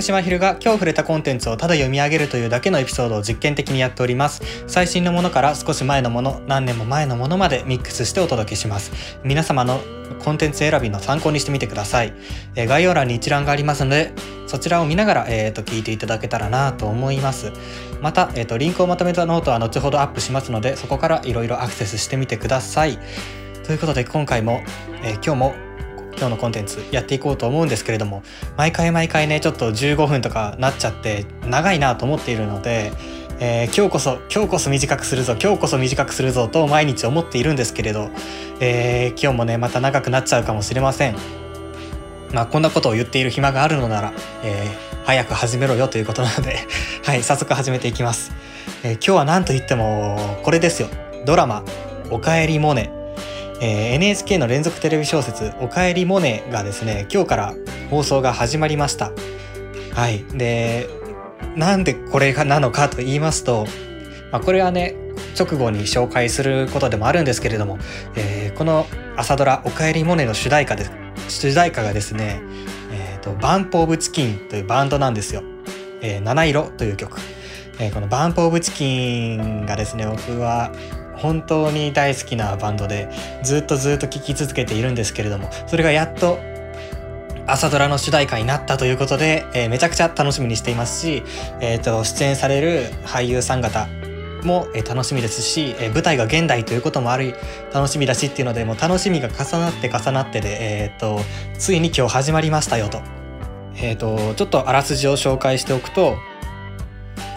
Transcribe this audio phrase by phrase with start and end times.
[0.00, 4.40] 私はひるが今日触れたコンテンツをただ読み上げるというだけのエピソードを実験的にやっております。
[4.66, 9.18] 最新のものから少し前のもの何年も前のものまでミックスしてお届けします。
[9.24, 9.78] 皆様の
[10.24, 12.14] コンテンツ選びの参考にしてみてください、
[12.54, 14.12] えー、概要欄に一覧がありますので
[14.46, 17.52] そちらを見ながら、えーと、聞いていただけたらなと思います。
[18.00, 22.98] また、えーと、リンクをまとめたノートは後ほどアップしますのでそこからいろいろアクセスしてみてください。
[23.64, 24.62] ということで今回も、
[25.02, 25.69] えー、今日も
[26.20, 28.22] 今日のコンテンツやっていこうと思うんですけれども
[28.58, 32.92] 毎回毎回ねちょっと15分とかなっちゃって長いなと思っているので、
[33.38, 38.10] えー、今日こそ今日こそ短くするぞ今日こそ短くするぞと毎日思っているんですけれど、
[38.60, 41.16] えー、今日もねまた長くなっちゃうかもしれません。
[42.34, 44.12] まあこんなことを言っている暇があるのなら、
[44.44, 46.58] えー、早く始めろよということなので
[47.02, 48.30] はい早速始めていきます。
[48.84, 50.88] え今日は何と言ってもこれですよ
[51.24, 51.64] ドラマ
[52.10, 52.92] 「おかえりモネ」
[53.60, 57.54] えー、NHK の連続テレビ小説「おかえりモネ」がですね今日から
[57.90, 59.12] 放送が始まりました。
[59.94, 60.24] はい。
[60.34, 60.88] で
[61.56, 63.66] なんでこれがなのかと言いますと、
[64.32, 64.94] まあ、これはね
[65.38, 67.78] 直後に紹介することでもあるんですけれども、
[68.16, 70.92] えー、この朝ドラ「おかえりモネ」の主題歌です
[71.28, 72.40] 主題歌がですね、
[72.92, 75.42] えーと、バンプ・オブ・チキンというバンドなんですよ。
[76.02, 77.18] えー、七色という曲、
[77.78, 80.72] えー、このバンプ・オブ・チキンがですね僕は
[81.20, 83.08] 本当に大好きなバンドで
[83.42, 86.38] ずっとずっと聴き続けているんですけれどもそれがやっと
[87.46, 91.22] 朝ドラの主題歌になったということで、えー、めちゃくちゃ楽しみにしていますし、
[91.60, 93.88] えーと、出演される俳優さん方
[94.44, 97.34] も、え、楽しみですし、え、舞台が現代ということもあり
[97.74, 101.20] 楽しみだしっていうのでもう楽しみが重なって重なってで、えーと、
[101.58, 103.02] ついに今日始まりましたよと,、
[103.76, 106.16] えーとちょっとあらすじを紹介しておくと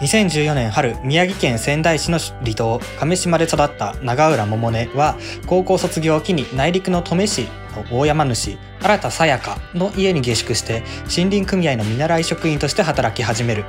[0.00, 13.64] 2014年春宮城県仙台市の離島亀島で育った長浦百音は高校卒業を機に内陸の登米市の大山主新田さやかの家に下宿して森林組合の見習い職員として働き始める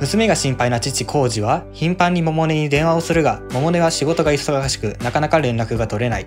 [0.00, 6.26] 娘が心配な父浩二は頻繁に百音に電話をするが百音は仕事が忙しくなかなか連絡が取れない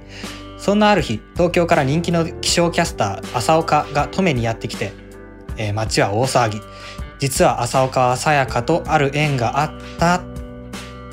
[0.60, 4.94] そんなある日東京から人気の気象キャスター浅岡が登米にやってきて、
[5.58, 6.62] えー、街は大騒ぎ
[7.20, 10.22] 実は浅岡さやかとある縁があった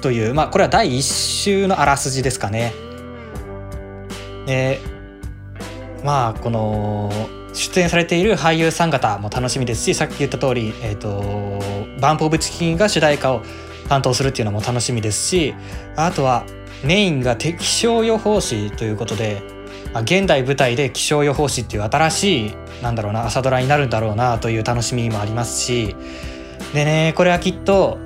[0.01, 2.73] というまあこれは第1週のあらすじですかね。
[4.47, 4.81] で
[6.03, 7.11] まあこの
[7.53, 11.61] 出演されている俳優さん方も楽しみですしさっき言った通り、えーと、
[12.01, 13.43] バンプ・オブ・チキンが主題歌を
[13.89, 15.55] 担当するっていうのも楽しみですし
[15.97, 16.45] あとは
[16.85, 19.43] メインが気象予報士ということで、
[19.95, 25.97] 現代舞台で気象予報士っていう新しいなんだろうな朝ドラになるんだろうなという楽しみもありますし。
[26.75, 27.99] でねこれはきっと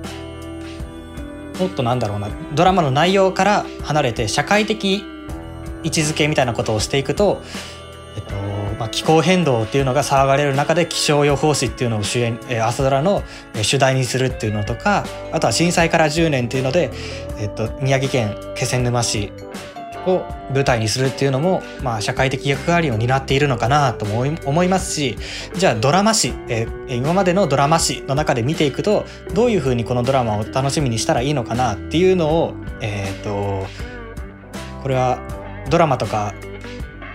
[1.58, 5.04] もっとなんだろうなドラマの内容から離れて社会的
[5.82, 7.42] 位置づけみたいなことをしていくと、
[8.16, 8.34] えっと
[8.78, 13.22] まあ、気候変動っていうのが騒がれる中で気象予報士っていうのを主演、朝ドラの
[13.62, 16.90] 主題にするっていうのとかあとは震災から10年っていうので、
[17.38, 19.30] えっと、宮城県気仙沼市
[20.10, 25.16] を舞台にするっていうのも、まあ、社会的役割を担っているのかなとも思いますし
[25.54, 29.04] じゃあドラマ史、え今までのドラマ史の中で見ていくと
[29.34, 33.66] どういうふうにこのドラマを楽しみにしたらいいのかなっていうのをえ、ー、と
[34.82, 35.18] これは
[35.70, 36.34] ドラマとか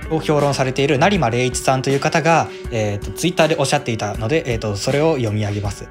[0.10, 5.88] を評論されている成間礼一さんという方が、えーと、ツイッターでおっしゃっていたので、えーとそれを読み上げます。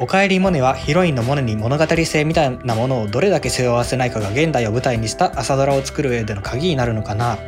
[0.00, 7.38] おかえりモネはヒロインのモネに物語性みたいなものをどれだけ背負わせないかが現代を舞台にした朝ドラを作る上での鍵になるのかな。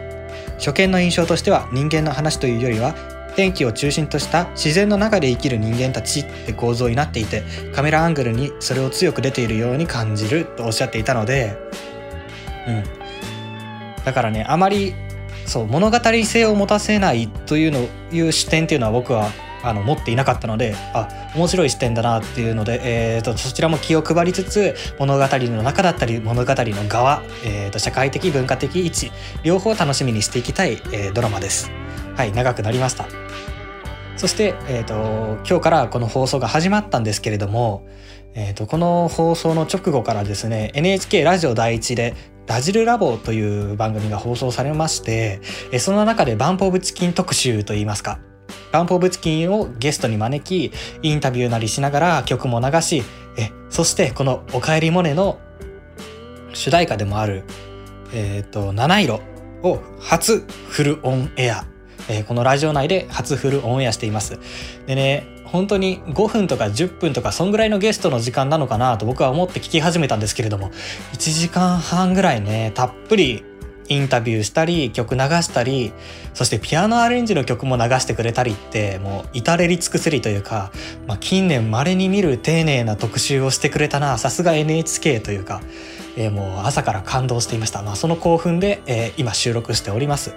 [0.58, 2.94] 初見の印象としては人間の話というよりは
[3.36, 7.42] 天気を中心とした自然の中で生きる人間たちって構造になっていて
[7.74, 11.56] カメラアングルにそれを強く出ているように感じるとおっしゃっていたので
[12.68, 12.84] うん。
[14.04, 14.94] だからねあまり
[15.46, 19.30] そう物語性を持たせないというのいう視点っていうのは僕は
[19.62, 22.80] あの持っていなかったのであ面白い視点だなっていうので、
[23.16, 29.12] えーと、そちらも気を配りつつ物語の中だったり物語の側、えーと、社会的文化的位置
[29.42, 31.70] 両方楽しみにしていきたい、えー、ドラマです。
[32.16, 33.06] はい長くなりました
[34.16, 37.86] そして、えーと、今日からこの放送が始まったんですけれども、
[38.34, 42.14] えー、とこの放送の直後からですね NHK ラジオ第一で
[42.46, 45.40] ラジルラボという番組が放送されまして、
[45.78, 48.18] その中でバンプオブチキン特集といいますか、
[48.72, 50.72] ランプオブチキンをゲストに招き、
[51.02, 53.02] インタビューなりしながら曲も流し、
[53.36, 55.38] え、そしてこのおかえりモネの
[56.52, 57.44] 主題歌でもある、
[58.12, 59.20] えっ、ー、と、七色
[59.62, 61.64] を初フルオンエア。
[62.08, 64.38] えー、このラジオ内で初フルオンエアしています。
[64.86, 70.70] でね、本当に5分とか10分とかそんぐらいのゲストの時間なのかなと僕は思って聞き始めたんですけれども
[71.12, 73.44] 1時間半ぐらいねたっぷり
[73.92, 75.92] インタビューしたり曲流したり
[76.34, 80.72] そしてピアノアレンジの曲も流してくれたりってもう至れり尽くせりというか、
[81.06, 85.60] まあ、近年稀に見る丁寧な特集をしてくれたなさすが NHK というか、
[86.16, 90.34] えー、もう朝から感動していました、まあ、その興奮で、えー、今収録しております。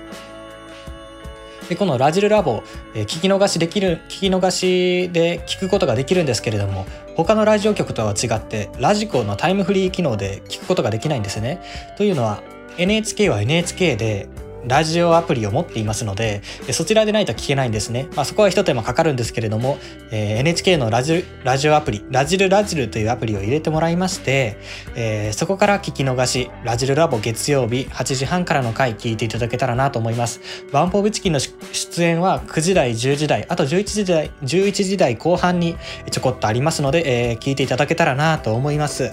[1.70, 2.62] でこのラジルラボ、
[2.94, 6.86] えー、聞き逃しできる聞き逃しで聞くことができるんですけれども
[7.16, 11.62] 他のラジオ局とは違ってラジコのタイムフリー機能で聞くことができないんですね。
[11.98, 12.44] というのは
[12.78, 14.28] NHK は NHK で
[14.68, 16.42] ラジオアプリを持っていますので
[16.72, 19.78] そちらでないと聞けないんですね、まあ、そこは一手間かかるんですけれども、
[20.12, 24.58] えー、NHK のラジラジオアプリラジルラジルというアプリを入れてもらいまして、
[24.96, 30.42] えー、そこから聞き逃しラジルラボ月曜日8時半からの回聞いていただけたらなと思います。
[30.72, 35.78] バンポーブチキンの出演は9時台10時台あと11時台11時台後半に
[36.10, 39.12] ちょこっとありますので、えー、聞いていただけたらなと思います、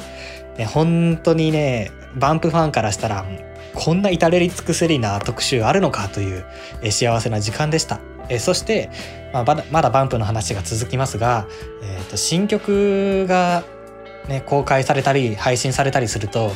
[0.56, 3.26] ね、本当にねバンプファンからしたら
[3.74, 6.44] こんな至れり尽くせりな特集あるのかという、
[6.82, 8.00] え幸せな時間でした。
[8.28, 8.90] えそして、
[9.32, 11.46] まあ、まだまだバンプの話が続きますが、
[11.82, 13.64] えー、と新曲が、
[14.28, 16.52] ね、公開されたり配信されたりすると、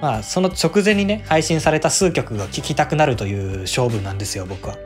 [0.00, 4.76] まあ、その直前にね配信された数曲が聴きたくなるという勝負なんですよ僕は。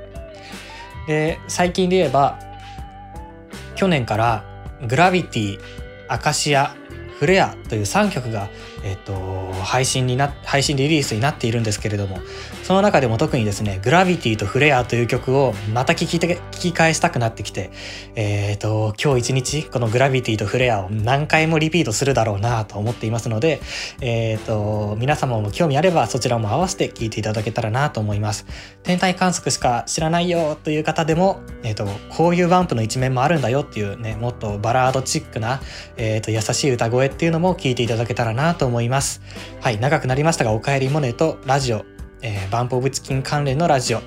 [1.06, 2.38] で最近で言えば
[3.76, 4.44] 去年から
[4.88, 5.60] 「グラビティ」
[6.08, 6.74] 「アカシア」
[7.18, 8.48] 「フレア」という3曲が
[8.86, 12.18] えっと、配信にな配信リリースになっているんですけれども
[12.62, 17.70] その中でも特にですね「グラビティとフレア」という曲をまた聴き聞き返したくなってきて、
[18.14, 23.60] えっと今日一日この「グラビティとフレア」を何回もリピートするだろうなと思っていますので、
[24.00, 28.46] えっと皆様も興味あればそちらも合わせて聴いていただけたらなと思います。
[28.84, 35.60] 天体観測しか知らないよという方でも、えっとこういうバンプの一面もあるんだよっていうねもっとバラードチックな、
[35.96, 39.20] えっと優しい歌声っていうのも聴いていただけたらなと思います。
[39.60, 41.84] はい、長くなりましたが、おかえりモネとラジオ、
[42.22, 44.00] えー、バンプオブチキン関連のラジオ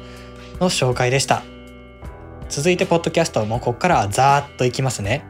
[0.60, 1.44] の紹介でした。
[2.50, 5.24] 続いて、ポッドキャストもここからはザーッといきますね。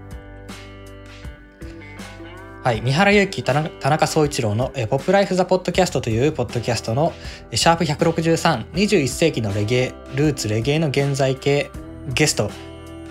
[2.64, 3.54] はい、三原祐希田
[3.90, 7.14] 中総一郎の、えポップライフザポッドキャストというポッドキャストの
[7.54, 11.72] シャープ163、21世紀のレゲエ、ルーツレゲエの現在形
[12.14, 12.52] ゲスト、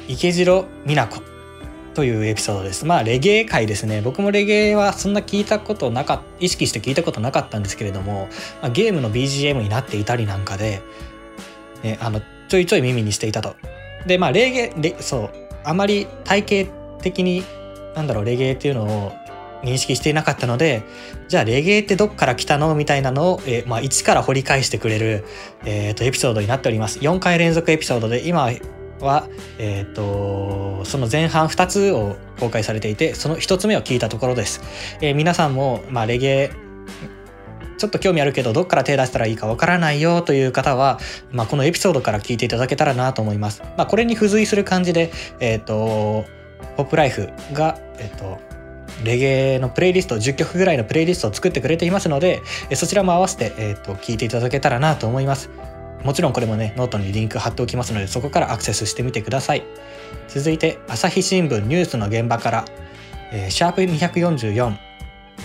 [0.06, 1.37] 池次美奈子
[1.98, 2.86] というエピソードです。
[2.86, 4.02] まあレゲエ界ですね。
[4.02, 8.28] 僕もレゲエはそんな聞いたことなかった、意識して聞いたことなかったんですけれども、
[8.62, 10.80] まあ、ゲームの BGM になっていたりなんかで、
[11.82, 13.56] ね、あの、ちょいちょい耳にしていたと。
[14.06, 15.30] で、まあレゲエ、そう、
[15.64, 16.70] あまり体系
[17.02, 17.42] 的に、
[17.96, 19.12] なんだろう、レゲエっていうのを
[19.64, 20.84] 認識していなかったので、
[21.26, 22.76] じゃあレゲエってどっから来たの？
[22.76, 25.24] みたいなのを、えー、まあ、一から掘り返してくれる、
[25.64, 27.00] えー、とエピソードになっております。
[27.00, 28.52] 4回連続エピソードで、今
[29.00, 29.28] は、
[29.58, 34.62] えーと、その前半2つを公開されていてその1つ目を聞いたところです、
[35.00, 36.50] えー、皆さんも、まあ、レゲエ
[37.78, 40.98] ちょっと興味あるけどどっから手出したらいいかわからないよという方は、
[41.30, 46.24] まあ、このエピソードから聞いていただけたらなと思います、まあ、これに付随する感じでえ、ー、と
[46.76, 48.38] ポップライフがえ、ー、と
[49.04, 52.42] レゲエのプレイリスト10曲ぐらいのプレイリストを作ってくれていますので
[52.74, 55.67] そちらも合わせて、えーと聞いていただけたらなと思います。
[56.04, 59.64] もちろんこれもね、ノートにリンク貼っておきますので、そこからアクセスしてみてください。
[60.28, 62.64] 続いて、朝日新聞ニュースの現場から、
[63.32, 64.76] えー、シャープ244、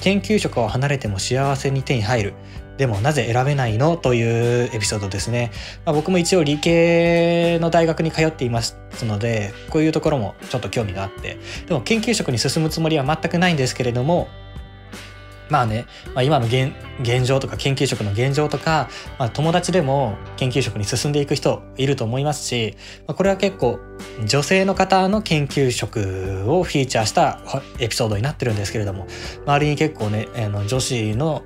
[0.02, 2.34] 研究職を離れても幸せに手に入る。
[2.78, 3.98] でもなぜ選べないの？
[3.98, 5.52] というエピソードですね。
[5.86, 11.38] まあ、僕も一応理系の大学に通っていますので、こういうところもちょっと興味があって、
[11.68, 14.28] でも研究職に進むつもりは全くないんですけれども、
[15.54, 16.74] まあね、まあ、今の現
[17.26, 22.76] 状とか研究職の現状とか、まあ、友達でも研究職に進んでいく人いると思いますし、
[23.08, 23.80] まあ、これは結構
[24.26, 26.00] 女性の方の研究職
[26.48, 27.40] をフィーチャーした
[27.78, 29.06] エピソードになってるんですけれども
[29.46, 31.44] 周りに結構ねあの女子の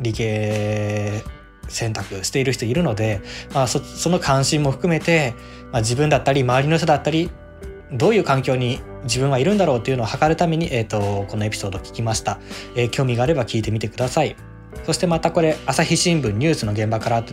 [0.00, 1.22] 理系
[1.68, 3.20] 選択している人いるので、
[3.52, 5.34] まあそ、その関心も含めて、
[5.72, 7.30] まあ、自分だったり周りの人だったり
[7.92, 12.38] どういう環境に自分はいるんだろうというのを測るために、えーと、このエピソードを聞きました、
[12.76, 14.36] えー、興味があれば聞いてみてください。
[14.84, 17.24] そしてまたこれ朝日新聞ニュースの現場から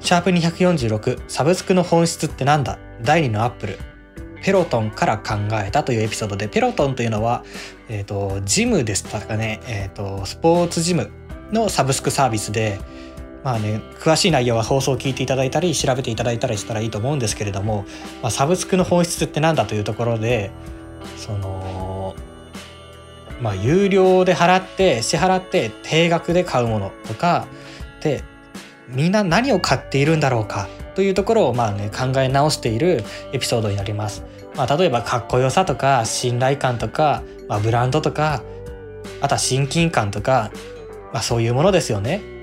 [0.00, 2.78] シャープ246サブスクの本質ってなんだ？
[3.02, 3.78] 第2のアップル。
[4.40, 7.44] ペロトンから考えたというエピソードでペロトンというのは、
[7.88, 11.10] えーと、ジムですかね、えーとスポーツジム
[11.52, 12.78] のサブスクサービスで
[13.44, 17.84] まあね、詳しい内容は放送を聞いていただいたり調べていただいたりしたらいいと思うんですけれども、
[18.20, 20.50] まあ、サブスクの本質って何だというところで
[21.16, 22.16] その
[23.40, 27.46] まあ有料で払って支払って定額で買うものとか
[28.02, 28.24] で
[28.88, 34.24] みんな何を買っているんだろうかというところをまあね考え直しているエピソードになります。
[34.56, 38.42] まあ、例えばかっこよさとか信頼感とか、まあ、ブランドとか
[39.20, 40.50] あとは親近感とか、
[41.12, 42.37] まあ、そういうものですよね。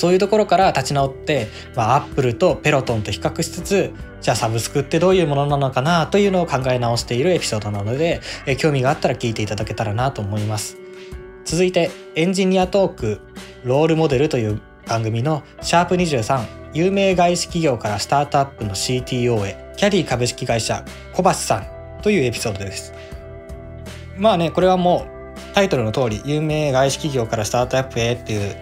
[0.00, 3.92] そういうところから立ち直って、まあ、アップルとペロトンと比較しつつ
[4.22, 10.78] じゃあサブスクってどういうものなのかなというのを考え直しているエピソードなので、え興味があったら聞いていただけたらなと思います。
[11.44, 13.20] 続いてエンジニアトーク
[13.62, 22.94] ロールモデルという番組のシャープ23有名外資企業からスタートアップの CTO へキャディ株式会社小橋さんというエピソードです。
[24.16, 25.20] まあねこれはもう
[25.54, 28.56] タイトルの通り有名外資企業からスタートアップへっていう、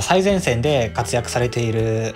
[0.00, 2.14] 最前線で活躍されている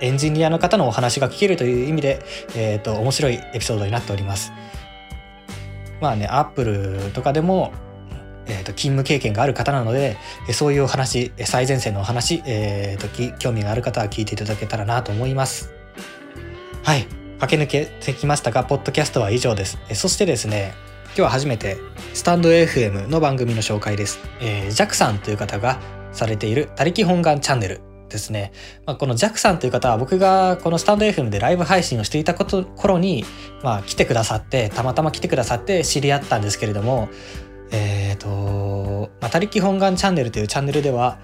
[0.00, 2.24] エンジニアの方のお話が聞けるという意味で、
[2.56, 4.52] えーと、面白いエピソードになっております。
[6.00, 7.72] まあねアップルとかでも
[8.46, 10.16] えーと、勤務経験がある方なので
[10.52, 15.72] そういうお話最前線のお話、えーと、興味がある方は聞いていただけたらなと思います。
[16.82, 17.06] はい。
[17.38, 19.78] 駆け抜けてきましたがポッドキャストは以上です。
[19.94, 20.74] そしてですね
[21.06, 21.76] 今日は初めて
[22.14, 25.78] スタンド FM の番組の紹介です、えー、ジャクさんという方が
[26.12, 28.52] されている他力本願チャンネルですね、
[28.86, 33.24] まあ、このジャクさんという方は僕がこのスタンド FM でライブ配信をしていたこと頃に、
[33.62, 37.08] まあ、来てくださってたまたま来てくださって知り合ったんですけれども
[37.72, 41.18] えっ、ー、と、まあ、他力本願チャンネルというチャンネルでは、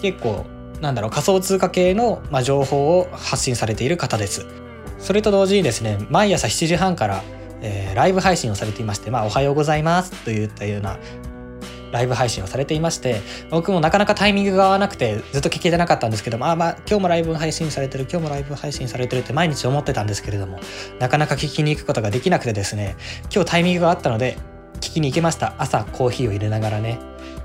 [0.00, 0.46] 結構、
[0.80, 4.46] なんだろう、仮想通貨系の、まあ、情報を発信されている方です。
[4.98, 7.22] それと同時にですね、毎朝7時半から、
[7.60, 10.98] えー、ライブ配信をされていまして、まあ、おはようございますといったような
[11.92, 13.20] ライブ配信をされていまして
[13.50, 20.58] 僕もなかなかタイミングが合わなくてずっと聞けてなかったんですけどもあまあ今日もライブ配信されてる今日もライブ配信されてるって毎日思ってたんですけれども
[20.98, 22.96] なかなか聞きに行くことができなくてですね
[23.32, 24.36] 今日タイミングがあったので
[24.82, 25.54] 聞きに行けました。
[25.58, 26.98] 朝コーヒーを入れながらね。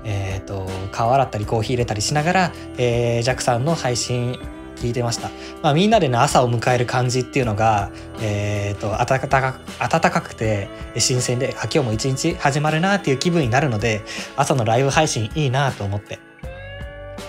[0.04, 4.38] えっ、ー、と顔洗ったりコーヒー入れたりしながら、えー、ジャックさんの配信
[4.78, 5.30] 聞いてました、
[5.62, 14.02] まあ、みんなでね朝を迎える感じっていうのが、えーと、暖か暖かくて新鮮であ今日も一日始まるなっていう気分になるので
[14.36, 16.18] 朝のライブ配信いいなと思って。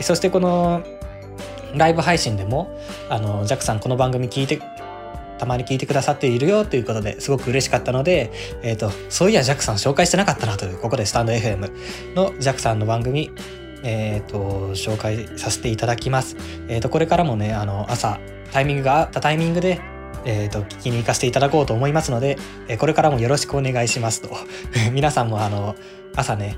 [0.02, 0.84] そしてこの
[1.76, 2.76] ライブ配信でも
[3.10, 4.62] あのジャックさんこの番組聞いて
[5.38, 13.32] たまに聞いてくださっているよということですごく嬉しかったので、えーと、そういやジャックさん紹介してなかったなというここでスタンド FM のジャックさんの番組
[13.84, 16.36] えーと、紹介させていただきます。
[16.68, 18.20] えーと、これからもねあの朝
[18.52, 19.80] タイミングがあったタイミングで、
[20.26, 24.30] えーと、聞きに行かせていただこうと思いますので、えー、これからもよろしくお願いしますと
[24.92, 25.76] 皆さんもあの
[26.16, 26.58] 朝ね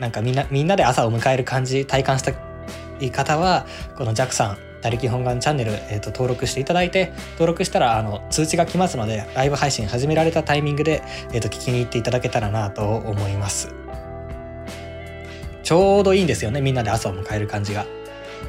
[0.00, 2.32] なんかみんなみんなで朝を迎える感じ体感した
[3.00, 13.74] い方はこのジャックさん他力本願チャンネル、えーと、登録していただいて登録したらあの通知が来ますのでライブ配信始められたタイミングで、えーと、聞きに行っていただけたらなと思います
[15.68, 16.62] ちょうどいいんですよね。
[16.62, 17.84] みんなで朝を迎える感じが。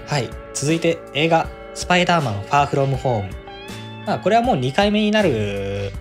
[0.07, 0.29] はい。
[0.53, 3.29] 続いて映画「スパイダーマンファーフロムホーム」
[4.07, 5.91] まあこれはもう2回目になる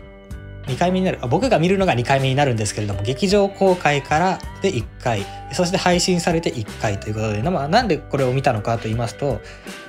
[0.68, 5.26] 2回目になる僕が見るのが2回目になるんですけれども劇場公開からで1回。
[5.50, 9.40] そして配信されて1回ということで、まあ、なんでこれを見たのかと言いますと、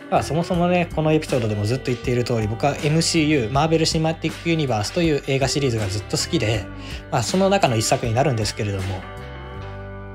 [0.09, 6.65] まあ、そもそもねこのエピソードでもずっと言っている通り僕は MCU マーベル・シマティック・ユニバースという映画シリーズがずっと好きで、
[7.11, 9.18] まあ、その中の一作になるんですけれども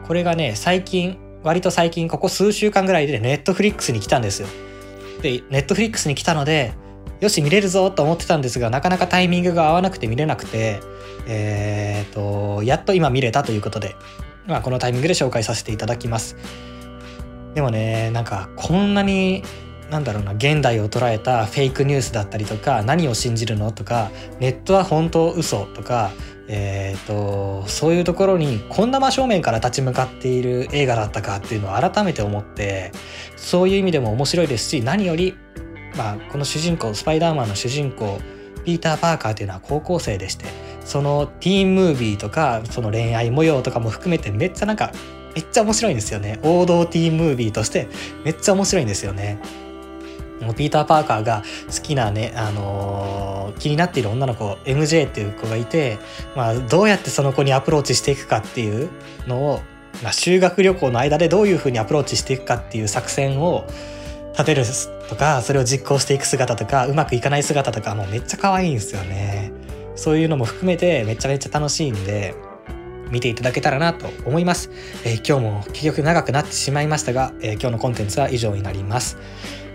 [0.06, 4.48] これがね最近割と最近ここ数週間ぐらいでネットフリックスに来たんですよ。
[5.22, 6.72] でネットフリックスに来たので
[7.20, 10.80] よし見れるぞと思ってたんですがなかなかタイミングが合わなくて見れなくて
[11.26, 13.96] えっ、とやっと今見れたということで、
[14.46, 16.36] まあ、このタイミングで紹介させていただきます。
[17.54, 19.42] でもねなんかこんなに
[19.90, 24.10] なんだろうな現代を捉えたフェイクニュースだったりとか何を信じるのとか
[24.40, 26.10] ネットは本当嘘とか
[26.46, 32.92] えーと、そういうところにこんな真正面から立ち向かっている映画だったかっていうのを改めて思って
[33.34, 35.34] そういう意味でも面白いですし何より
[35.96, 38.18] まあ、この主人公スパイダーマンの主人公
[38.64, 40.46] ピーター・パーカーというのは高校生でして
[40.84, 44.92] そのティーンムービーとかその恋愛模様とかも含めてめっちゃなんか
[45.34, 46.38] めっちゃ面白いんですよね。
[46.44, 47.88] 王道ティーンムービーとして
[48.24, 49.38] めっちゃ面白いんですよね。
[50.52, 51.42] ピーター・パーカーが
[51.74, 55.98] 好きなね、あのー、気になっている女の子 MJ っていう子がいて、
[56.36, 58.90] まあ、どうやってその子にアプローチしていくかっていう
[59.26, 59.60] のを、
[60.02, 63.64] まあ、修学旅行の間でどういうふうにアプローチしていくかっていう作戦を
[64.32, 64.64] 立てる
[65.08, 69.52] とかそれを実行していく姿とかうまくいかない姿とかもうめっちゃ可愛いんですよね。
[69.96, 72.34] そういうのも含めてめちゃめちゃ楽しいんで
[73.10, 74.70] 見ていただけたらなと思います、
[75.04, 79.18] えー、今日も結局長くなってしまいましたが、えー、今日のコンテンツは以上になります。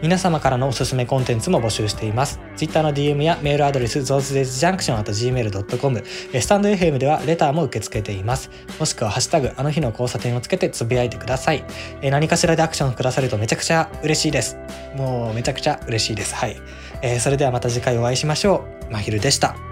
[0.01, 2.39] 皆様からのおすすめコンテンツも募集しています。
[2.55, 8.49] Twitter の DM やメールアドレスゾーズデジジャンクションあと gmail.com スタンド FM ではレターも受け付けています。
[8.79, 11.65] もしくはハッシュタグあの日の交差点をつけてつぶやいてください。
[12.01, 14.57] え何かしらでアクションくださるとめちゃくちゃ嬉しいです。
[14.95, 16.33] もうめちゃくちゃ嬉しいです。
[16.33, 16.55] はい。
[17.01, 18.93] えー、それではまた次回お会いしましょう。
[18.93, 19.68] まひるでした。